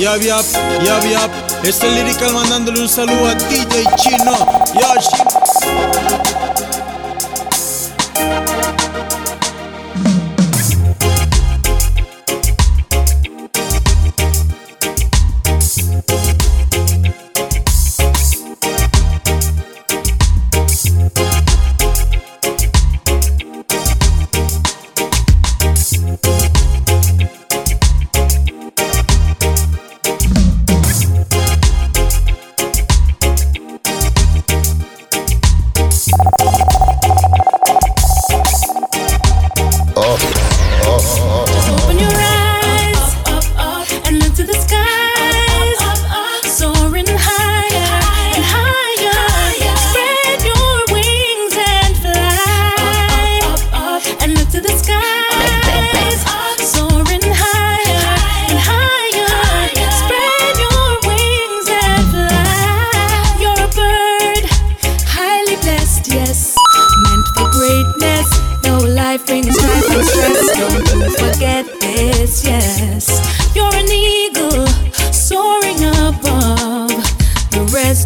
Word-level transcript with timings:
Yap, 0.00 0.22
yap, 0.22 0.44
yap, 0.82 1.04
yap. 1.04 1.30
Este 1.62 1.90
Lyrical 1.90 2.32
mandándole 2.32 2.80
un 2.80 2.88
saludo 2.88 3.26
a 3.26 3.34
DJ 3.34 3.84
Chino. 3.96 4.32
Ya, 4.72 4.94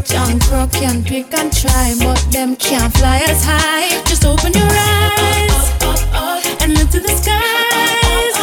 Junk 0.04 0.50
rock 0.50 0.70
can 0.72 1.02
pick 1.02 1.32
and 1.34 1.52
try, 1.52 1.94
but 1.98 2.18
them 2.30 2.56
can't 2.56 2.92
fly 2.96 3.20
as 3.26 3.42
high. 3.44 3.88
Just 4.04 4.24
open 4.24 4.52
your 4.52 4.66
eyes 4.66 5.70
and 6.60 6.74
look 6.74 6.90
to 6.90 7.00
the 7.00 7.14
skies, 7.20 8.36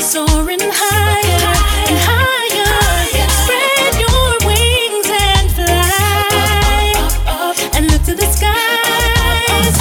soaring 0.00 0.60
higher 0.62 1.54
and 1.88 1.98
higher. 2.08 3.08
Spread 3.42 3.94
your 4.04 4.38
wings 4.46 5.08
and 5.10 5.50
fly, 5.58 6.94
and 7.74 7.90
look 7.90 8.02
to 8.04 8.14
the 8.14 8.28
skies. 8.36 9.76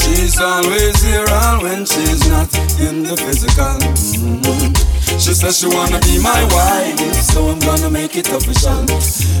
She's 0.00 0.40
always 0.40 1.02
here 1.02 1.26
when 1.62 1.84
she's 1.84 2.26
not 2.28 2.48
in 2.80 3.02
the 3.04 3.16
physical. 3.16 3.78
Mhm. 3.78 4.74
She 5.18 5.32
says 5.34 5.58
she 5.58 5.66
wanna 5.66 5.98
be 6.00 6.18
my 6.18 6.42
wife, 6.54 7.22
so 7.32 7.50
I'm 7.50 7.58
make 7.96 8.16
it 8.16 8.28
official. 8.28 8.84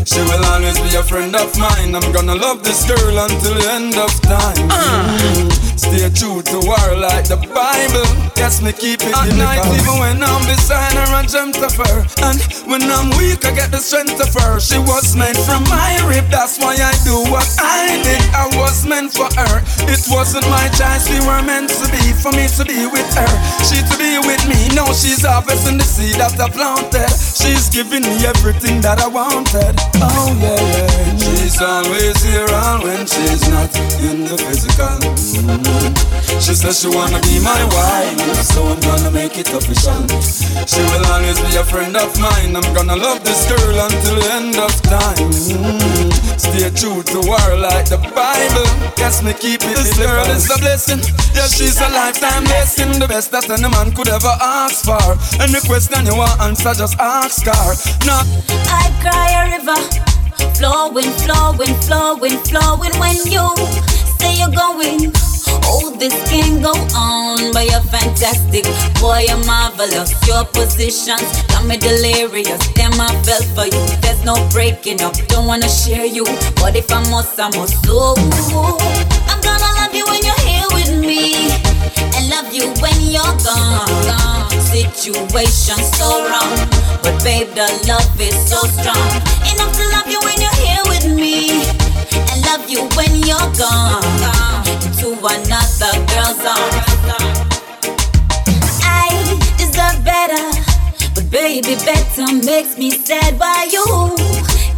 She 0.04 0.20
will 0.28 0.44
always 0.52 0.78
be 0.80 0.96
a 0.96 1.02
friend 1.02 1.34
of 1.36 1.50
mine. 1.58 1.94
I'm 1.94 2.08
gonna 2.12 2.34
love 2.34 2.64
this 2.64 2.84
girl 2.88 3.16
until 3.18 3.54
the 3.54 3.66
end 3.78 3.96
of 3.98 4.10
time. 4.22 4.68
Mhm. 4.68 5.52
Stay 5.76 6.08
true 6.18 6.40
to 6.42 6.58
her 6.72 6.96
like 6.96 7.26
the 7.28 7.36
Bible. 7.36 8.08
Yes, 8.36 8.60
me 8.62 8.72
keep 8.72 9.02
it 9.02 9.14
at 9.14 9.28
night, 9.34 9.64
even 9.76 9.98
when 9.98 10.22
I'm 10.22 10.42
beside 10.46 10.94
her, 11.00 11.10
I 11.20 11.22
dreamt 11.32 11.58
of 11.68 11.74
her. 11.76 11.96
And 12.28 12.40
when 12.70 12.82
I'm 12.96 13.10
weak, 13.18 13.44
I 13.44 13.52
get 13.60 13.70
the 13.70 13.82
strength 13.88 14.20
of 14.26 14.32
her. 14.40 14.58
She 14.60 14.78
was 14.78 15.14
made 15.14 15.38
from 15.46 15.62
my 15.68 15.92
rib, 16.08 16.26
that's 16.30 16.58
why 16.58 16.74
I 16.90 16.92
do 17.04 17.16
what 17.32 17.48
I 17.58 18.00
did. 18.06 18.22
I 18.34 18.46
was 18.56 18.86
meant 18.86 19.12
for 19.18 19.28
her. 19.40 19.56
It 19.94 20.02
wasn't 20.08 20.48
my 20.48 20.66
choice, 20.78 21.08
we 21.12 21.20
were 21.28 21.42
meant 21.42 21.70
to 21.80 21.86
be. 21.94 22.04
For 22.22 22.32
me 22.32 22.48
to 22.58 22.64
be 22.64 22.86
with 22.86 23.10
her, 23.20 23.32
she 23.66 23.78
to 23.90 23.96
be 23.98 24.12
with 24.28 24.42
me. 24.48 24.60
Now 24.74 24.88
she's 25.00 25.24
harvesting 25.24 25.78
the 25.78 25.84
seed 25.84 26.16
that 26.16 26.40
I 26.40 26.48
planted. 26.48 27.10
She's 27.40 27.68
giving 27.68 28.02
me 28.02 28.16
everything 28.24 28.45
that 28.54 29.00
I 29.00 29.08
wanted. 29.08 29.74
Oh 30.00 30.38
yeah, 30.40 30.54
yeah. 30.54 31.15
She's 31.46 31.62
always 31.62 32.20
here 32.24 32.44
and 32.50 32.82
when 32.82 33.06
she's 33.06 33.48
not 33.48 33.70
in 34.02 34.24
the 34.26 34.36
physical. 34.36 34.98
Mhm. 34.98 36.42
She 36.42 36.56
says 36.56 36.80
she 36.80 36.88
wanna 36.88 37.20
be 37.20 37.38
my 37.38 37.62
wife, 37.70 38.18
so 38.50 38.66
I'm 38.66 38.80
gonna 38.80 39.12
make 39.12 39.38
it 39.38 39.54
official. 39.54 40.02
She 40.66 40.82
will 40.90 41.06
always 41.06 41.38
be 41.38 41.54
a 41.54 41.62
friend 41.62 41.96
of 41.96 42.18
mine. 42.18 42.56
I'm 42.56 42.74
gonna 42.74 42.96
love 42.96 43.22
this 43.22 43.46
girl 43.46 43.78
until 43.78 44.16
the 44.16 44.32
end 44.32 44.56
of 44.58 44.74
time. 44.82 45.30
Mhm. 45.30 46.10
Stay 46.36 46.68
true 46.70 47.04
to 47.14 47.18
her 47.22 47.56
like 47.56 47.90
the 47.90 47.98
Bible. 47.98 48.66
Yes, 48.98 49.22
me 49.22 49.32
keep 49.32 49.62
it. 49.62 49.76
This 49.76 49.94
girl 49.96 50.26
is 50.26 50.50
a 50.50 50.58
blessing. 50.58 51.00
Yeah, 51.32 51.46
she's 51.46 51.78
a 51.80 51.88
lifetime 51.88 52.42
blessing. 52.42 52.98
The 52.98 53.06
best 53.06 53.30
that 53.30 53.48
any 53.48 53.68
man 53.68 53.92
could 53.92 54.08
ever 54.08 54.34
ask 54.40 54.84
for. 54.84 55.16
Any 55.38 55.60
question 55.60 56.06
you 56.06 56.16
want 56.16 56.40
answer, 56.40 56.74
just 56.74 56.96
ask 56.98 57.46
her. 57.46 57.76
No. 58.04 58.18
I 58.82 58.90
cry 59.00 59.28
a 59.40 59.42
river, 59.54 59.78
flowing, 60.56 61.10
flowing, 61.24 61.74
flowing, 61.86 62.38
flowing. 62.48 62.94
When 62.98 63.16
you 63.26 63.46
say 64.18 64.38
you're 64.38 64.54
going, 64.54 65.12
oh, 65.68 65.94
this 65.98 66.14
can 66.28 66.62
go 66.62 66.72
on. 66.94 67.52
But 67.52 67.70
you're 67.70 67.80
fantastic, 67.80 68.64
boy, 69.00 69.24
you're 69.28 69.44
marvelous. 69.46 70.12
Your 70.26 70.44
positions 70.44 71.42
got 71.48 71.64
me 71.66 71.76
delirious. 71.76 72.60
Damn, 72.74 72.92
I 73.00 73.08
fell 73.22 73.42
for 73.54 73.64
you. 73.64 73.80
There's 74.00 74.24
no 74.24 74.34
breaking 74.50 75.00
up. 75.02 75.14
Don't 75.28 75.46
wanna 75.46 75.68
share 75.68 76.06
you, 76.06 76.24
but 76.56 76.76
if 76.76 76.90
I 76.92 77.00
must, 77.10 77.38
I 77.38 77.48
must. 77.56 77.84
So 77.84 78.16
I'm 79.28 79.40
gonna 79.40 79.70
love 79.80 79.94
you 79.94 80.04
when 80.06 80.22
you're 80.24 80.44
here 80.44 80.68
with 80.72 80.92
me, 81.00 81.50
and 82.16 82.28
love 82.30 82.52
you 82.52 82.68
when 82.82 82.96
you're 83.00 83.36
gone. 83.44 84.55
Situation 84.76 85.82
so 85.96 86.28
wrong, 86.28 86.68
but 87.02 87.16
babe, 87.24 87.48
the 87.54 87.64
love 87.88 88.20
is 88.20 88.36
so 88.46 88.60
strong. 88.68 89.08
Enough 89.48 89.72
to 89.72 89.84
love 89.88 90.06
you 90.06 90.20
when 90.20 90.36
you're 90.38 90.60
here 90.60 90.84
with 90.84 91.16
me, 91.16 91.64
and 92.12 92.44
love 92.44 92.68
you 92.68 92.84
when 92.92 93.24
you're 93.24 93.50
gone. 93.56 94.04
Into 94.84 95.16
another 95.16 95.96
girl's 96.12 96.44
arms. 96.44 97.56
I 98.84 99.08
deserve 99.56 100.04
better, 100.04 100.44
but 101.14 101.30
baby, 101.30 101.76
better 101.76 102.30
makes 102.44 102.76
me 102.76 102.90
sad. 102.90 103.40
Why 103.40 103.70
you 103.72 104.14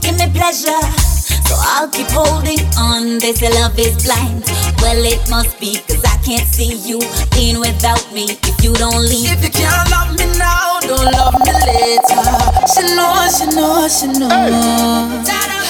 give 0.00 0.16
me 0.16 0.30
pleasure? 0.30 1.07
So 1.48 1.56
I'll 1.56 1.88
keep 1.88 2.12
holding 2.12 2.60
on. 2.76 3.18
They 3.24 3.32
say 3.32 3.48
love 3.48 3.72
is 3.78 4.04
blind. 4.04 4.44
Well, 4.84 5.00
it 5.00 5.24
must 5.30 5.58
be, 5.58 5.80
cause 5.88 6.04
I 6.04 6.20
can't 6.20 6.44
see 6.44 6.76
you 6.84 7.00
being 7.32 7.58
without 7.58 8.04
me 8.12 8.36
if 8.36 8.62
you 8.62 8.74
don't 8.76 9.00
leave. 9.08 9.32
If 9.32 9.40
you 9.42 9.64
can't 9.64 9.88
love 9.88 10.12
me 10.12 10.28
now, 10.36 10.76
don't 10.84 11.08
love 11.08 11.40
me 11.40 11.52
later. 11.64 12.20
She 12.68 12.84
know, 12.92 13.16
she 13.32 13.48
know, 13.56 13.88
she 13.88 14.06
know. 14.12 14.28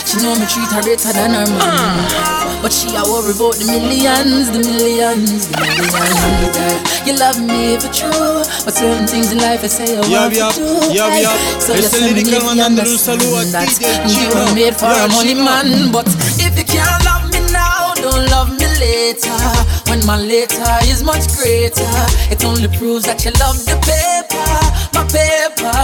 She 0.03 0.19
know 0.19 0.35
me 0.35 0.47
treat 0.51 0.67
her 0.75 0.83
better 0.83 1.13
than 1.15 1.31
her 1.31 1.47
man. 1.47 1.63
Uh. 1.63 2.59
But 2.61 2.73
she 2.73 2.97
a 2.99 3.03
worry 3.07 3.31
about 3.31 3.55
the 3.55 3.71
millions, 3.71 4.51
the 4.51 4.59
millions, 4.59 5.47
the 5.47 5.63
millions. 5.63 6.88
You 7.09 7.17
love 7.17 7.41
me 7.41 7.81
for 7.81 7.89
true, 7.89 8.45
but 8.67 8.75
certain 8.77 9.07
things 9.07 9.33
in 9.33 9.39
life 9.39 9.65
I 9.65 9.69
say 9.69 9.97
I 9.97 10.01
want 10.01 10.35
yap, 10.35 10.53
to 10.53 10.61
do. 10.61 10.93
Hey, 10.93 11.23
yap. 11.23 11.33
So 11.57 11.73
Este 11.73 11.97
listen, 11.97 12.05
Lyrical 12.05 12.35
if 12.35 12.43
you 12.43 12.45
mandándole 12.45 12.91
un 12.91 12.99
saludo 12.99 13.39
a 13.39 13.41
understand 13.41 14.05
DJ 14.05 14.05
that 14.05 14.13
you 14.13 14.29
were 14.29 14.53
made 14.53 14.77
for 14.77 14.93
Ya, 14.93 15.05
a 15.05 15.09
money 15.09 15.33
man, 15.33 15.91
but 15.91 16.05
if 16.37 16.53
you 16.53 16.67
can't 16.69 17.01
love 17.09 17.25
me 17.33 17.41
now, 17.49 17.95
don't 17.97 18.29
love 18.29 18.53
me 18.61 18.69
later. 18.77 19.41
When 19.89 20.05
my 20.05 20.21
later 20.21 20.69
is 20.85 21.03
much 21.03 21.25
greater, 21.33 21.89
it 22.29 22.45
only 22.45 22.69
proves 22.77 23.07
that 23.09 23.25
you 23.25 23.33
love 23.41 23.57
the 23.65 23.81
paper, 23.89 24.53
my 24.93 25.01
paper. 25.09 25.81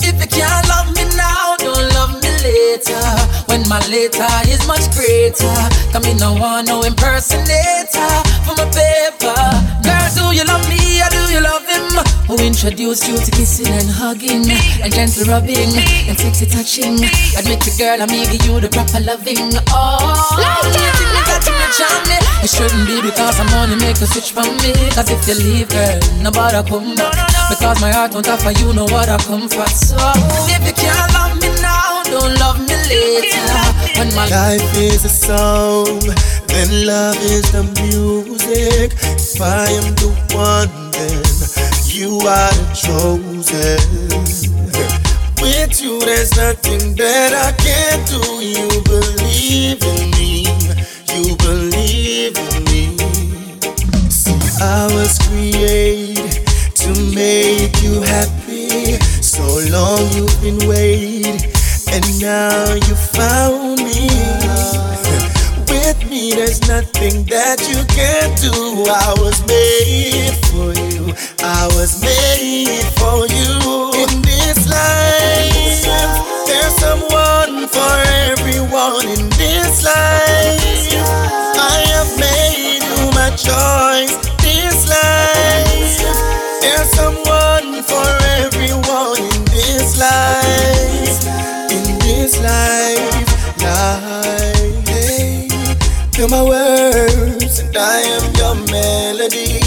If 0.00 0.16
you 0.16 0.28
can't 0.40 0.64
love 0.72 0.88
me 0.96 1.04
now, 1.20 1.60
don't 1.60 1.84
love 2.00 2.16
me 2.24 2.32
later. 2.40 3.04
When 3.52 3.60
my 3.68 3.84
later 3.92 4.24
is 4.48 4.64
much 4.66 4.88
greater, 4.96 5.52
come 5.92 6.08
in 6.08 6.16
no 6.16 6.32
one 6.32 6.64
no 6.64 6.80
impersonator 6.80 8.25
do 10.16 10.32
you 10.32 10.44
love 10.48 10.64
me 10.68 11.04
or 11.04 11.10
do 11.12 11.22
you 11.28 11.40
love 11.44 11.64
him? 11.68 11.84
Who 12.26 12.34
introduced 12.42 13.06
you 13.06 13.16
to 13.20 13.30
kissing 13.30 13.68
and 13.68 13.88
hugging 13.88 14.48
and 14.50 14.90
gentle 14.92 15.28
rubbing 15.28 15.70
and 16.08 16.16
sexy 16.18 16.46
touching? 16.46 16.96
Admit 17.38 17.62
it, 17.68 17.76
girl, 17.78 18.00
I'm 18.00 18.08
give 18.08 18.42
you 18.48 18.58
the 18.58 18.68
proper 18.72 18.98
loving. 19.04 19.52
Oh, 19.70 20.34
like 20.40 20.72
that, 20.72 21.44
me. 22.08 22.16
It 22.42 22.50
shouldn't 22.50 22.86
be 22.88 23.02
because 23.02 23.38
I'm 23.38 23.52
only 23.54 23.76
make 23.76 24.00
a 24.00 24.06
switch 24.06 24.32
from 24.32 24.50
me. 24.64 24.72
Cause 24.96 25.10
if 25.10 25.22
you 25.28 25.36
leave, 25.36 25.68
girl, 25.68 26.00
nobody 26.24 26.58
come 26.68 26.96
back. 26.96 27.14
Because 27.50 27.80
my 27.80 27.92
heart 27.92 28.14
won't 28.14 28.28
offer 28.28 28.50
you 28.58 28.72
no 28.72 28.84
what 28.84 29.08
I 29.08 29.18
come 29.18 29.48
for. 29.48 29.66
So 29.68 29.96
if 30.50 30.62
you 30.66 30.72
can't 30.72 31.12
love 31.12 31.35
me 31.35 31.35
don't 32.18 32.34
love 32.40 32.58
me 32.60 32.76
later. 32.88 33.46
When 33.98 34.08
my 34.14 34.26
Life 34.28 34.76
is 34.76 35.04
a 35.04 35.08
song, 35.08 36.00
then 36.48 36.68
love 36.86 37.18
is 37.34 37.46
the 37.52 37.64
music. 37.82 38.88
If 39.20 39.40
I 39.40 39.68
am 39.78 39.88
the 40.00 40.10
one, 40.32 40.72
then 40.96 41.24
you 41.92 42.10
are 42.36 42.52
the 42.60 42.66
chosen. 42.84 43.80
With 45.42 45.82
you, 45.82 46.00
there's 46.00 46.32
nothing 46.36 46.94
that 46.96 47.30
I 47.46 47.52
can't 47.66 48.02
do. 48.08 48.22
You 48.54 48.68
believe 48.92 49.80
in 49.92 50.02
me, 50.16 50.48
you 51.12 51.36
believe 51.36 52.36
in 52.48 52.56
me. 52.70 52.84
See, 54.08 54.40
I 54.60 54.88
was 54.96 55.18
created 55.28 56.32
to 56.80 56.90
make 57.14 57.74
you 57.82 58.00
happy. 58.00 58.96
So 59.20 59.44
long 59.70 60.00
you've 60.16 60.40
been 60.40 60.66
waiting, 60.66 61.05
now 62.26 62.74
you 62.74 62.94
found 62.96 63.78
me. 63.78 64.10
With 65.70 66.10
me, 66.10 66.32
there's 66.34 66.60
nothing 66.66 67.22
that 67.30 67.62
you 67.70 67.78
can't 67.94 68.34
do. 68.42 68.82
I 68.90 69.14
was 69.22 69.38
made 69.46 70.34
for 70.50 70.74
you. 70.90 71.14
I 71.38 71.70
was 71.78 72.02
made 72.02 72.82
for 72.98 73.30
you. 73.30 73.54
In 74.02 74.22
this 74.22 74.58
life, 74.66 75.86
there's 76.48 76.74
someone 76.82 77.68
for 77.68 77.94
everyone. 78.32 79.06
In 79.06 79.30
this 79.38 79.84
life, 79.84 80.98
I 81.70 81.78
have 81.94 82.10
made 82.18 82.82
you 82.90 83.02
my 83.14 83.30
choice. 83.38 84.25
Life, 92.46 93.28
life. 93.62 94.88
Hey, 94.88 95.48
you're 96.16 96.28
my 96.28 96.42
words, 96.42 97.58
and 97.58 97.76
I 97.76 97.98
am 98.14 98.24
your 98.40 98.54
melody. 98.70 99.58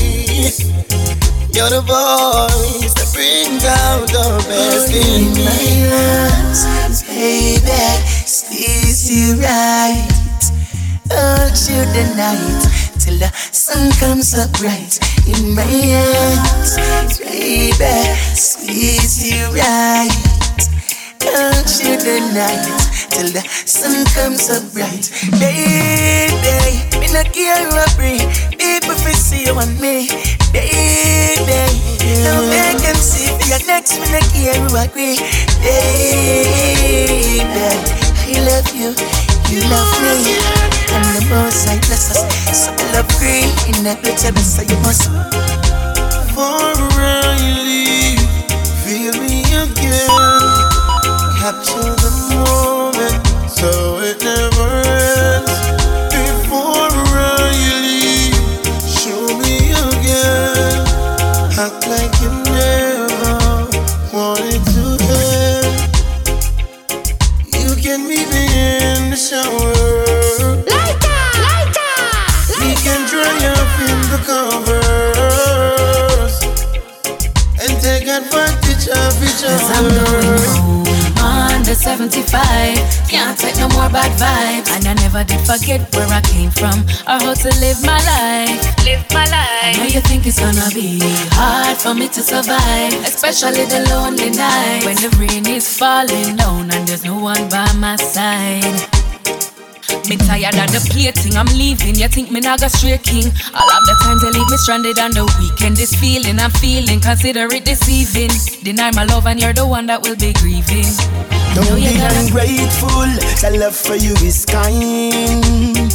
You're 1.52 1.72
the 1.76 1.84
voice 1.84 2.94
that 2.96 3.10
brings 3.14 3.66
out 3.66 4.08
the 4.08 4.28
best 4.48 4.94
in 4.96 5.34
me. 5.36 5.44
My 5.44 6.06
arms, 6.80 7.04
baby, 7.04 7.86
squeeze 8.26 9.12
you 9.12 9.42
right. 9.42 10.08
Hold 11.12 11.58
you 11.68 11.82
the 11.98 12.06
night 12.16 12.64
till 13.00 13.18
the 13.18 13.30
sun 13.52 13.92
comes 14.00 14.34
up 14.38 14.52
bright 14.54 15.00
in 15.28 15.54
my 15.54 15.64
arms, 15.64 17.20
baby, 17.20 17.98
squeeze 18.36 19.32
you 19.32 19.48
right. 19.52 20.39
Hold 21.40 21.72
you 21.80 21.96
the 21.96 22.20
night 22.36 22.68
till 23.16 23.32
the 23.32 23.40
sun 23.64 24.04
comes 24.12 24.52
up 24.52 24.60
bright, 24.76 25.08
baby. 25.40 26.84
Me 27.00 27.08
not 27.16 27.32
care 27.32 27.56
who 27.64 27.80
I 27.80 27.88
people 28.60 28.96
fi 29.00 29.16
see 29.16 29.48
you 29.48 29.56
and 29.56 29.72
me, 29.80 30.12
baby. 30.52 31.64
No 32.28 32.44
make 32.52 32.84
them 32.84 33.00
see 33.00 33.32
for 33.32 33.48
your 33.48 33.64
next, 33.72 33.96
me 34.04 34.12
not 34.12 34.28
care 34.36 34.60
who 34.68 34.84
agree, 34.84 35.16
baby. 35.64 37.40
I 37.40 38.36
love 38.44 38.68
you, 38.76 38.92
you 39.48 39.64
love 39.72 39.96
me, 40.04 40.36
and 40.92 41.08
the 41.16 41.24
most 41.32 41.72
I 41.72 41.80
bless 41.88 42.12
us. 42.12 42.20
So 42.52 42.76
I 42.76 43.00
love 43.00 43.08
green, 43.16 43.48
in 43.72 43.88
that 43.88 44.04
picture, 44.04 44.36
so 44.44 44.60
you 44.68 44.76
must. 44.84 45.08
For 46.36 46.76
you 47.40 47.56
leave, 47.64 48.28
feel 48.84 49.16
me. 49.24 49.29
Capture 51.50 51.98
the 52.06 52.14
moment 52.30 53.26
so 53.50 53.98
it 54.06 54.22
never 54.24 54.70
ends. 54.86 55.50
Before 56.14 56.94
you 57.58 57.74
leave, 57.90 58.38
show 58.86 59.26
me 59.42 59.74
again. 59.74 60.78
Act 61.58 61.90
like 61.90 62.14
you 62.22 62.30
never 62.54 63.66
wanted 64.14 64.62
to 64.78 64.84
end. 65.26 65.74
You 67.58 67.74
can 67.82 68.00
meet 68.06 68.30
me 68.30 68.46
in 68.86 69.10
the 69.10 69.18
shower. 69.18 69.74
We 72.62 72.70
can 72.86 73.02
dry 73.10 73.38
up 73.58 73.74
in 73.90 74.00
the 74.14 74.22
covers 74.30 74.76
and 77.60 77.74
take 77.82 78.06
advantage 78.08 78.86
of 78.90 79.24
each 79.24 79.42
Cause 79.42 79.72
I'm 79.72 79.90
going 79.90 80.06
other. 80.06 80.29
Home 81.84 82.02
on 82.02 82.10
the 82.10 82.20
75. 82.20 83.10
Can't 83.10 83.38
take 83.38 83.58
no 83.58 83.68
more 83.70 83.90
bad 83.90 84.12
vibes. 84.20 84.70
And 84.76 84.88
I 84.88 84.94
never 84.94 85.24
did 85.24 85.42
forget 85.46 85.82
where 85.96 86.08
I 86.08 86.22
came 86.22 86.52
from 86.52 86.80
or 87.08 87.20
how 87.20 87.34
to 87.34 87.50
live 87.60 87.82
my 87.84 88.00
life. 88.04 88.86
Live 88.86 89.06
my 89.14 89.26
life. 89.26 89.50
I 89.64 89.74
know 89.78 89.84
you 89.86 90.02
think 90.02 90.26
it's 90.26 90.40
gonna 90.40 90.70
be 90.74 91.00
hard 91.34 91.78
for 91.78 91.94
me 91.94 92.08
to 92.10 92.22
survive, 92.22 92.94
especially 93.06 93.66
the 93.66 93.86
lonely 93.90 94.30
night 94.30 94.86
when 94.86 94.96
the 94.96 95.10
rain 95.20 95.48
is 95.48 95.78
falling 95.78 96.36
down 96.36 96.72
and 96.72 96.88
there's 96.88 97.04
no 97.04 97.20
one 97.20 97.50
by 97.50 97.72
my 97.74 97.96
side. 97.96 98.89
Me 100.10 100.18
tired 100.18 100.58
of 100.58 100.74
the 100.74 100.82
plating, 100.90 101.38
I'm 101.38 101.46
leaving. 101.54 101.94
You 101.94 102.08
think 102.08 102.32
me 102.32 102.40
not 102.40 102.60
go 102.62 102.68
straight 102.68 103.04
king? 103.04 103.30
All 103.54 103.70
of 103.70 103.84
the 103.86 103.94
times 104.02 104.26
they 104.26 104.34
leave 104.34 104.50
me 104.50 104.58
stranded 104.58 104.98
on 104.98 105.12
the 105.12 105.22
weekend. 105.38 105.78
This 105.78 105.94
feeling 105.94 106.40
I'm 106.40 106.50
feeling, 106.50 107.00
consider 107.00 107.46
it 107.46 107.64
deceiving. 107.64 108.34
Deny 108.64 108.90
my 108.98 109.04
love 109.06 109.28
and 109.28 109.40
you're 109.40 109.54
the 109.54 109.68
one 109.68 109.86
that 109.86 110.02
will 110.02 110.18
be 110.18 110.34
grieving. 110.34 110.90
Don't 111.54 111.78
you 111.78 111.94
be 111.94 112.02
ungrateful, 112.02 113.06
the 113.38 113.54
love 113.62 113.76
for 113.78 113.94
you 114.02 114.18
is 114.26 114.50
kind. 114.50 115.94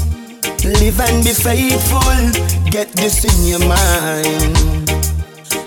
Live 0.62 1.00
and 1.02 1.18
be 1.26 1.34
faithful, 1.34 2.70
get 2.70 2.94
this 2.94 3.26
in 3.26 3.34
your 3.50 3.66
mind. 3.66 4.54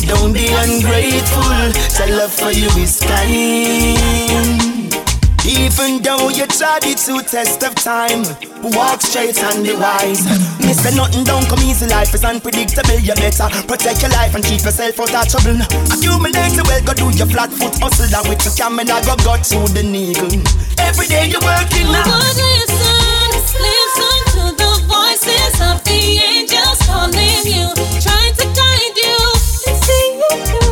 Don't 0.08 0.32
be 0.32 0.48
ungrateful, 0.48 1.68
the 2.00 2.16
love 2.16 2.32
for 2.32 2.56
you 2.56 2.72
is 2.80 2.96
kind. 3.04 4.67
Even 5.80 6.02
though 6.02 6.30
you 6.30 6.48
tried 6.48 6.90
it 6.90 6.98
to 7.06 7.22
test 7.22 7.62
of 7.62 7.76
time, 7.76 8.26
walk 8.74 9.00
straight 9.00 9.38
and 9.38 9.62
be 9.62 9.76
wise. 9.78 10.26
Miss 10.58 10.82
Mister 10.82 10.98
nothing 10.98 11.24
don't 11.24 11.46
come 11.46 11.62
easy, 11.62 11.86
life 11.86 12.12
is 12.16 12.26
unpredictable. 12.26 12.98
You 12.98 13.14
better 13.14 13.46
protect 13.70 14.02
your 14.02 14.10
life 14.10 14.34
and 14.34 14.44
keep 14.44 14.66
yourself 14.66 15.00
out 15.00 15.14
of 15.14 15.30
trouble. 15.30 15.62
Accumulate 15.94 16.58
the 16.58 16.66
wealth, 16.66 16.82
go 16.82 16.94
do 16.98 17.16
your 17.16 17.28
flat 17.30 17.54
foot 17.54 17.78
hustle. 17.78 18.10
And 18.10 18.26
with 18.26 18.42
your 18.42 18.58
camera, 18.58 18.90
go 19.06 19.14
go 19.22 19.38
through 19.38 19.70
the 19.78 19.86
needle. 19.86 20.42
Every 20.82 21.06
day 21.06 21.30
you're 21.30 21.46
working 21.46 21.86
now. 21.94 22.10
would 22.10 22.42
listen? 22.42 23.30
Listen 23.62 24.18
to 24.34 24.44
the 24.58 24.72
voices 24.90 25.62
of 25.62 25.78
the 25.86 26.02
angels 26.26 26.82
calling 26.90 27.46
you, 27.46 27.70
trying 28.02 28.34
to 28.34 28.46
guide 28.50 28.98
you 28.98 29.18
and 29.70 29.78
see 29.78 30.26
you 30.26 30.67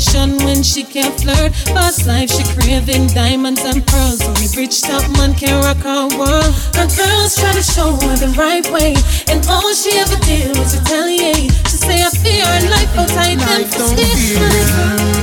when 0.00 0.62
she 0.62 0.82
can't 0.82 1.14
flirt. 1.20 1.52
Past 1.76 2.06
life 2.06 2.30
she 2.30 2.42
craving 2.56 3.08
diamonds 3.08 3.60
and 3.60 3.86
pearls. 3.86 4.22
Only 4.22 4.48
rich 4.56 4.80
top 4.80 5.04
man 5.18 5.34
can 5.34 5.62
rock 5.62 5.76
her 5.84 6.08
world. 6.16 6.54
Her 6.72 6.88
girls 6.96 7.36
try 7.36 7.52
to 7.52 7.62
show 7.62 7.92
her 7.92 8.16
the 8.16 8.32
right 8.38 8.64
way, 8.72 8.96
and 9.28 9.44
all 9.48 9.74
she 9.74 9.98
ever 9.98 10.16
did 10.24 10.56
was 10.56 10.78
retaliate. 10.78 11.52
She 11.68 11.76
say 11.76 12.02
I 12.02 12.08
fear 12.10 12.46
her 12.46 12.70
life 12.70 12.96
outside 12.96 13.38
them 13.38 13.48
Life 13.48 13.72
for 13.72 13.78
don't 13.78 13.98
still. 13.98 15.20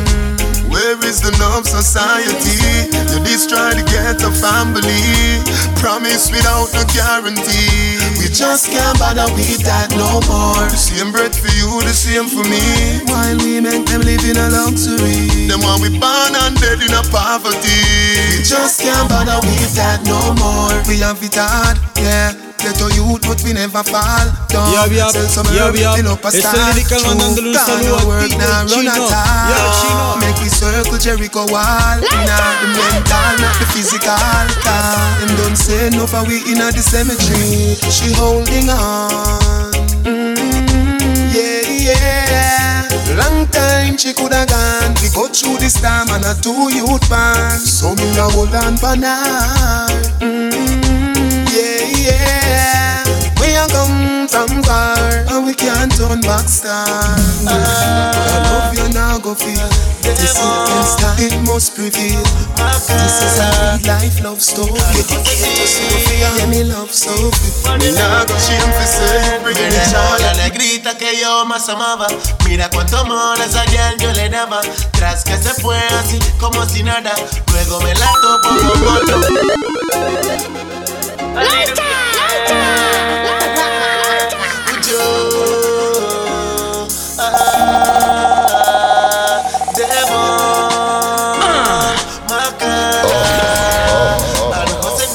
Where 0.69 0.99
is 1.09 1.21
the 1.21 1.33
love 1.41 1.65
society? 1.65 2.61
You 3.09 3.19
destroy 3.25 3.73
the 3.73 3.83
ghetto 3.89 4.29
family. 4.29 5.26
Promise 5.87 6.31
without 6.31 6.67
no 6.73 6.83
guarantee. 6.91 7.95
We 8.19 8.27
just 8.27 8.69
can't 8.69 8.99
bother 8.99 9.23
with 9.33 9.63
that 9.63 9.87
no 9.95 10.19
more. 10.27 10.67
The 10.67 10.75
same 10.75 11.13
bread 11.13 11.31
for 11.33 11.47
you, 11.55 11.79
the 11.79 11.95
same 11.95 12.27
for 12.27 12.43
me. 12.43 12.59
While 13.07 13.37
we 13.39 13.61
make 13.61 13.87
them 13.87 14.01
live 14.01 14.19
in 14.27 14.35
a 14.35 14.51
luxury. 14.51 15.47
Them 15.47 15.63
want 15.63 15.79
we 15.79 15.87
born 15.87 16.35
and 16.35 16.59
dead 16.59 16.83
in 16.83 16.91
a 16.91 17.03
poverty. 17.07 17.79
We 18.35 18.43
just 18.43 18.83
can't 18.83 19.07
bother 19.07 19.39
with 19.47 19.75
that 19.79 20.03
no 20.03 20.35
more. 20.35 20.75
We 20.91 20.99
have 20.99 21.23
it 21.23 21.39
hard, 21.39 21.79
yeah. 21.95 22.46
Get 22.57 22.81
a 22.81 22.89
youth, 22.95 23.21
but 23.27 23.41
we 23.43 23.53
never 23.53 23.83
fall 23.83 24.25
down. 24.49 24.71
Yeah, 24.73 24.87
we 24.89 24.97
have- 24.97 25.11
Sell 25.11 25.27
some 25.29 25.47
yeah, 25.55 25.71
we 25.71 25.81
have- 25.81 25.95
fill 25.95 26.11
up 26.11 26.23
a 26.25 26.27
it's 26.27 26.41
the 26.41 26.49
star. 26.49 26.73
lyrical 26.73 26.99
True, 26.99 27.09
mandándole 27.15 27.47
un 27.47 27.53
God, 27.53 27.65
saludo 27.67 27.87
no 27.87 27.97
a 27.97 28.05
work, 28.07 28.29
DJ 28.29 28.37
nah, 28.37 28.63
run 28.67 28.87
at 28.87 28.97
all. 28.97 29.11
Yeah, 29.51 29.67
Chino. 29.79 30.07
Make 30.19 30.39
we 30.43 30.49
circle 30.49 30.97
Jericho 30.97 31.45
wall. 31.53 31.97
Inna 32.01 32.37
the 32.61 32.67
mental, 32.75 33.31
not 33.39 33.53
the 33.59 33.65
physical. 33.73 34.45
Cause 34.65 35.19
them 35.19 35.31
don't 35.37 35.55
say 35.55 35.89
no 35.91 36.05
for 36.07 36.23
we 36.27 36.37
inna 36.51 36.71
the 36.71 36.81
cemetery. 36.81 37.77
She 37.89 38.11
holding 38.13 38.69
on. 38.69 39.71
Mm, 40.03 41.33
yeah, 41.33 41.61
yeah. 41.87 43.15
Long 43.15 43.47
time 43.47 43.97
she 43.97 44.13
coulda 44.13 44.45
gone. 44.45 44.93
We 45.01 45.09
go 45.15 45.27
through 45.27 45.57
this 45.59 45.73
time 45.79 46.09
and 46.09 46.25
a 46.25 46.33
two 46.41 46.69
youth 46.73 47.07
band. 47.09 47.61
So 47.61 47.93
me 47.95 48.17
a 48.17 48.23
hold 48.29 48.53
on 48.55 48.77
for 48.77 48.95
now. 48.95 49.87
Mm, 50.19 50.36
yeah, 51.57 51.97
yeah. 52.05 53.03
We 53.41 53.55
a 53.55 53.65
come 53.69 54.27
from 54.27 54.63
far 54.63 54.97
and 55.29 55.45
we 55.45 55.53
can't 55.53 55.91
turn 55.95 56.21
back 56.21 56.47
star. 56.47 56.85
I 57.45 58.37
love 58.45 58.73
you 58.77 58.87
now, 58.93 59.17
go 59.17 59.33
feel. 59.33 59.69
The 60.01 60.15
sickness 60.15 60.95
that 61.01 61.19
it 61.19 61.35
must 61.45 61.75
prevail. 61.75 62.23
This 62.87 63.17
is 63.21 63.39
a 63.39 63.47
real 63.59 63.81
life 63.87 64.23
love 64.23 64.41
story. 64.41 64.79
Dedicated 64.93 65.51
to 65.57 65.65
Sophia, 65.67 66.29
yeah, 66.37 66.47
me 66.47 66.63
love 66.63 66.91
Sophie. 66.93 67.51
Me 67.79 67.91
nah 67.91 68.23
go 68.25 68.37
shame 68.39 68.71
for 68.71 68.87
say 68.87 69.35
you 69.35 69.39
bring 69.43 69.57
me 69.57 69.81
joy. 69.91 70.17
La 70.23 70.33
negrita 70.37 70.97
que 70.97 71.19
yo 71.19 71.45
más 71.45 71.67
amaba. 71.69 72.07
Mira 72.45 72.69
cuánto 72.69 72.97
amor 72.97 73.39
a 73.39 73.45
esa 73.45 73.63
girl 73.65 73.97
yo 73.99 74.11
le 74.13 74.29
daba. 74.29 74.61
Tras 74.91 75.23
que 75.23 75.37
se 75.37 75.53
fue 75.61 75.77
así 75.99 76.19
como 76.39 76.65
si 76.65 76.83
nada. 76.83 77.13
Luego 77.51 77.81
me 77.81 77.93
la 77.95 78.11
topo 78.21 78.49
con 78.49 78.87
otro. 78.87 80.76
¡Lancha! 81.37 81.83
¡Lancha! 82.17 82.61
¡Lancha! 84.03 84.37
Yo 84.89 85.03
ah, 87.19 87.27
debo 89.75 90.21
algo 94.53 94.89
de. 94.97 95.05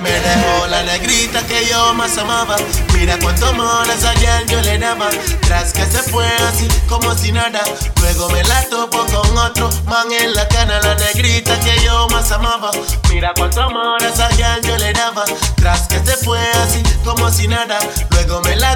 Me 0.00 0.10
dejó 0.20 0.66
la 0.68 0.80
negrita 0.84 1.42
que 1.46 1.66
yo 1.66 1.94
más 1.94 2.16
amaba 2.18 2.56
Mira 3.04 3.18
cuánto 3.18 3.46
amor 3.48 3.86
a 3.86 4.44
yo 4.46 4.62
le 4.62 4.78
daba. 4.78 5.10
Tras 5.42 5.74
que 5.74 5.84
se 5.84 6.02
fue 6.04 6.24
así 6.48 6.66
como 6.88 7.14
si 7.14 7.32
nada. 7.32 7.60
Luego 8.00 8.30
me 8.30 8.42
la 8.44 8.62
topo 8.70 9.04
con 9.04 9.36
otro 9.36 9.68
man 9.84 10.10
en 10.10 10.32
la 10.32 10.48
cana. 10.48 10.80
La 10.80 10.94
negrita 10.94 11.60
que 11.60 11.84
yo 11.84 12.08
más 12.08 12.32
amaba. 12.32 12.70
Mira 13.10 13.34
cuánto 13.36 13.60
amor 13.60 14.02
a 14.02 14.60
yo 14.62 14.78
le 14.78 14.94
daba. 14.94 15.24
Tras 15.56 15.86
que 15.86 15.98
se 15.98 16.16
fue 16.24 16.40
así 16.64 16.82
como 17.04 17.28
si 17.30 17.46
nada. 17.46 17.78
Luego 18.08 18.40
me 18.40 18.56
la 18.56 18.73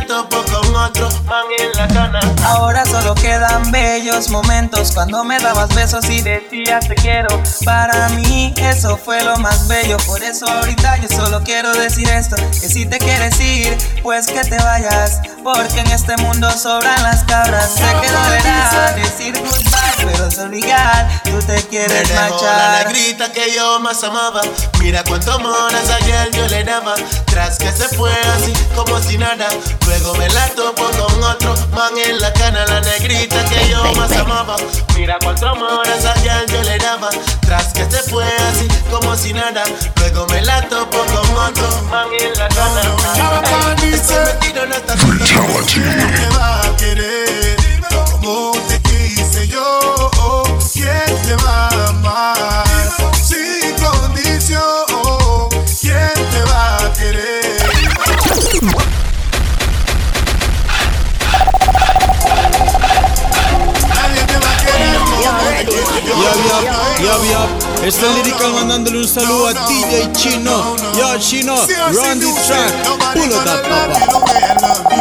Ahora 2.45 2.85
solo 2.85 3.15
quedan 3.15 3.71
bellos 3.71 4.31
momentos. 4.31 4.93
Cuando 4.93 5.25
me 5.25 5.39
dabas 5.39 5.75
besos 5.75 6.09
y 6.09 6.21
decías 6.23 6.87
te 6.89 6.95
quiero. 6.95 7.29
Para 7.65 8.09
mí 8.11 8.55
eso 8.57 8.97
fue 8.97 9.23
lo 9.23 9.37
más 9.39 9.69
bello, 9.69 9.97
por 10.07 10.23
eso 10.23 10.49
ahorita 10.49 10.97
yo 10.99 11.09
solo 11.09 11.43
quiero 11.43 11.73
decir 11.73 12.09
esto, 12.09 12.37
que 12.37 12.69
si 12.69 12.87
te 12.87 12.99
quieres 12.99 13.41
ir, 13.41 13.77
pues 14.03 14.27
que 14.27 14.43
te 14.43 14.57
vayas, 14.59 15.21
porque 15.43 15.81
en 15.81 15.87
este 15.89 16.17
mundo 16.19 16.51
sobran 16.51 17.03
las 17.03 17.25
cabras. 17.25 17.75
Sé 17.75 17.85
que 18.01 18.11
dolerá 18.11 18.93
decir 18.97 19.39
goodbye, 19.39 19.78
pero 20.11 20.27
es 20.27 20.39
obligado, 20.39 21.09
tú 21.25 21.39
te 21.47 21.53
Me 21.55 21.63
quieres 21.65 22.09
dejó 22.09 22.15
la 22.15 22.31
marchar. 22.31 22.87
negrita 22.87 23.33
que 23.33 23.55
yo 23.55 23.79
más 23.81 24.03
amaba. 24.05 24.41
Mira 24.81 25.05
cuánto 25.05 25.33
amor 25.33 25.75
a 25.75 25.81
esa 25.83 25.97
girl 25.99 26.31
yo 26.33 26.47
le 26.49 26.65
daba. 26.65 26.95
Tras 27.27 27.59
que 27.59 27.71
se 27.73 27.89
fue 27.97 28.11
así 28.37 28.53
como 28.75 28.99
si 29.03 29.19
nada. 29.19 29.49
Luego 29.87 30.15
me 30.15 30.29
la 30.31 30.49
topo 30.51 30.85
con 30.85 31.23
otro 31.23 31.55
man 31.75 31.93
en 31.99 32.19
la 32.21 32.33
cana. 32.33 32.65
La 32.67 32.81
negrita 32.81 33.45
que 33.51 33.69
yo 33.69 33.83
más 33.95 34.13
amaba. 34.13 34.57
Mira 34.97 35.19
cuánto 35.23 35.49
amor 35.49 35.87
a 35.87 35.95
esa 35.97 36.15
girl 36.15 36.47
yo 36.53 36.63
le 36.63 36.79
daba. 36.79 37.11
Tras 37.43 37.73
que 37.75 37.85
se 37.91 38.03
fue 38.11 38.25
así 38.25 38.67
como 38.91 39.15
si 39.17 39.33
nada. 39.33 39.65
Luego 39.97 40.27
me 40.29 40.41
la 40.43 40.63
topo 40.69 40.99
con 40.99 41.37
otro 41.37 41.83
man 41.91 42.09
en 42.19 42.33
la 42.39 42.49
cana. 42.49 42.83
Ey, 43.83 43.93
estoy 43.95 44.17
metido 44.25 44.65
en 44.65 44.73
esta 44.73 44.95
¿Quién 44.95 46.15
te 46.15 46.29
va 46.37 46.61
a 46.63 46.77
querer? 46.77 47.57
Como. 47.91 48.68
¿Quién 50.89 51.23
te 51.23 51.35
va 51.45 51.69
a 51.69 51.89
amar? 51.89 52.65
Sin 53.23 53.75
condición. 53.77 54.63
¿Quién 55.81 56.15
te 56.31 56.43
va 56.45 56.77
a 56.77 56.93
querer? 56.95 57.59
Nadie 63.89 64.23
te 64.25 64.39
va 64.39 64.51
a 64.51 64.57
querer 64.65 64.99
como 64.99 65.21
Yap, 66.23 66.39
yap, 66.49 66.65
yap, 67.01 67.23
yap. 67.31 67.49
Este 67.85 68.07
es 68.07 68.15
Lyrical 68.17 68.53
mandándole 68.55 68.99
un 68.99 69.09
saludo 69.09 69.49
a 69.49 69.53
DJ 69.69 70.11
Chino. 70.13 70.77
Yo, 70.97 71.19
Chino, 71.19 71.55
run 71.93 72.19
the 72.19 72.33
track. 72.47 72.73
Pull 73.13 73.31
it 73.31 73.47
up. 73.47 74.98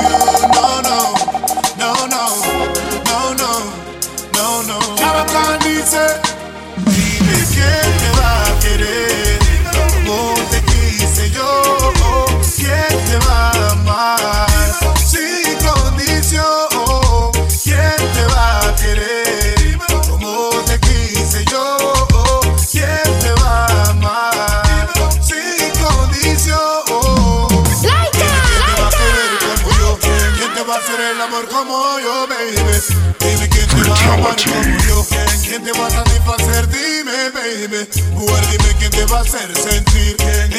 Yo, 32.18 32.28
baby? 32.28 33.48
Quién 33.50 33.68
te 33.68 33.90
va 33.90 33.96
a 33.96 34.36
como 34.36 34.78
yo. 34.88 35.06
¿Quién 35.44 35.64
te 35.64 35.72
va 35.74 35.88
a 35.88 35.90
satisfacer? 35.90 36.68
Dime, 36.68 37.30
baby. 37.32 37.88
Mujer, 38.14 38.48
dime 38.52 38.76
quién 38.80 38.92
te 38.92 39.06
va 39.06 39.20
a 39.20 39.22
hacer 39.22 39.56
sentir 39.58 40.16
ese 40.52 40.57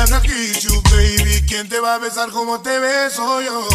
I 0.00 0.06
go 0.06 0.18
kiss 0.20 0.64
you 0.64 0.80
baby? 0.88 1.44
¿Quién 1.46 1.68
te 1.68 1.78
va 1.78 1.96
a 1.96 1.98
besar 1.98 2.30
como 2.30 2.58
te 2.60 2.78
beso 2.78 3.42
yo? 3.42 3.68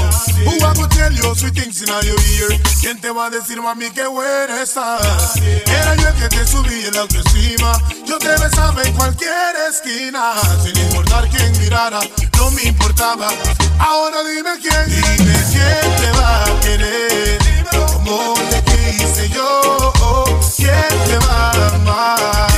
Who 0.44 0.56
I 0.58 0.74
go 0.74 0.88
tell 0.88 1.14
you 1.14 1.36
sweet 1.36 1.54
things 1.54 1.84
in 1.84 1.88
your 1.88 2.18
ear? 2.18 2.60
¿Quién 2.82 3.00
te 3.00 3.12
va 3.12 3.28
a 3.28 3.30
decir, 3.30 3.62
mami, 3.62 3.92
qué 3.92 4.08
buena 4.08 4.64
estás? 4.64 5.36
Era 5.38 5.94
yo 5.96 6.08
el 6.08 6.16
que 6.16 6.30
te 6.30 6.48
subí 6.48 6.84
en 6.84 6.96
la 6.96 7.02
autoestima. 7.02 7.80
Yo 8.08 8.18
te 8.18 8.30
besaba 8.30 8.82
en 8.82 8.94
cualquier 8.94 9.56
esquina. 9.70 10.34
Sin 10.64 10.76
importar 10.76 11.30
quién 11.30 11.52
mirara, 11.60 12.00
no 12.38 12.50
me 12.52 12.64
importaba. 12.64 13.28
Ahora 13.78 14.24
dime 14.24 14.58
quién. 14.60 14.86
Dime 14.88 15.44
quién 15.52 15.96
te 15.98 16.12
va 16.18 16.44
a 16.44 16.60
querer. 16.62 17.38
Como 17.72 18.34
te 18.50 18.64
quise 18.64 19.30
yo. 19.30 19.94
¿Quién 20.56 21.04
te 21.06 21.18
va 21.28 21.52
a 21.52 21.76
amar? 21.76 22.55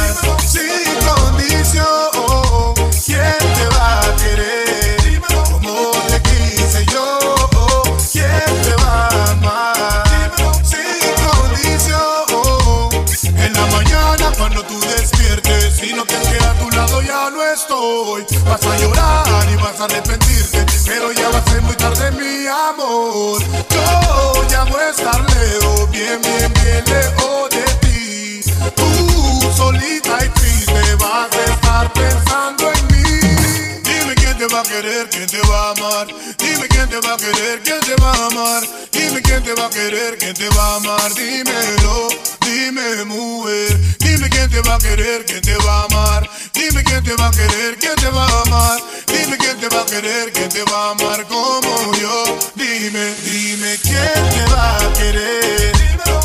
Vas 17.58 18.64
a 18.64 18.78
llorar 18.78 19.50
y 19.52 19.56
vas 19.56 19.80
a 19.80 19.86
arrepentirte, 19.86 20.64
pero 20.86 21.12
ya 21.12 21.28
va 21.30 21.40
a 21.40 21.44
ser 21.50 21.60
muy 21.64 21.76
tarde 21.76 22.12
mi 22.12 22.46
amor. 22.46 23.42
Yo 23.72 24.48
ya 24.48 24.64
voy 24.66 24.80
a 24.80 24.90
estar 24.92 25.20
lejos, 25.22 25.90
bien, 25.90 26.22
bien, 26.22 26.54
bien 26.54 26.84
lejos 26.86 27.50
de 27.50 27.64
ti. 27.82 28.42
Tú 28.76 29.52
solita 29.58 30.24
y 30.24 30.30
triste 30.30 30.96
vas 31.00 31.36
a 31.36 31.52
estar 31.52 31.94
pensando 31.94 32.72
en 32.72 32.88
mí. 32.92 33.82
Dime 33.84 34.14
quién 34.14 34.38
te 34.38 34.46
va 34.54 34.60
a 34.60 34.64
querer, 34.64 35.10
quién 35.10 35.26
te 35.26 35.42
va 35.48 35.70
a 35.70 35.72
amar. 35.72 36.08
Dime 36.38 36.68
quién 36.68 36.88
te 36.90 37.00
va 37.00 37.16
a 37.16 37.18
querer, 37.18 37.64
quién 37.64 37.80
te 37.80 37.96
va 37.96 38.12
a 38.12 38.26
amar. 38.28 38.64
Dime 38.92 39.20
quién 39.24 39.44
te 39.44 39.54
va 39.56 39.66
a 39.66 39.70
querer, 39.72 40.16
quién 40.20 40.36
te 40.36 40.48
va 40.50 40.64
a 40.64 40.76
amar. 40.76 41.12
Dímelo, 41.16 42.10
dime 42.58 43.06
mujer, 43.06 43.78
dime 44.00 44.30
quién 44.30 44.50
te 44.50 44.62
va 44.62 44.76
a 44.76 44.80
querer, 44.80 45.26
quién 45.26 45.42
te 45.42 45.56
va 45.58 45.82
a 45.82 45.86
amar, 45.86 46.30
dime 46.54 46.84
quién 46.84 47.04
te 47.04 47.16
va 47.16 47.28
a 47.28 47.32
querer, 47.32 47.78
quién 47.80 47.96
te 47.96 48.10
va 48.10 48.26
a 48.26 48.42
amar, 48.42 48.80
dime 49.08 49.38
quién 49.38 49.60
te 49.60 49.68
va 49.70 49.82
a 49.82 49.86
querer, 49.86 50.32
quién 50.34 50.50
te 50.50 50.64
va 50.64 50.88
a 50.88 50.92
amar 50.92 51.26
como 51.28 51.94
yo, 52.02 52.38
dime, 52.56 53.14
dime 53.24 53.78
quién 53.84 54.22
te 54.36 54.44
va 54.54 54.78
a 54.78 54.94
querer, 54.94 55.72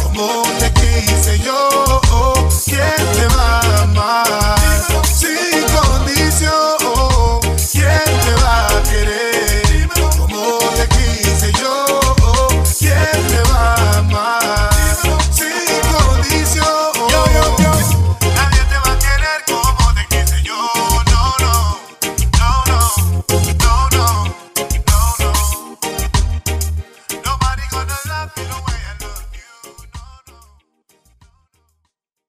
como 0.03 0.43
te 0.59 0.73
quise 0.81 1.39
yo, 1.41 2.01
oh, 2.11 2.49
quién 2.65 3.03
te 3.17 3.27
va 3.37 3.61
a 3.61 3.83
amar. 3.83 4.12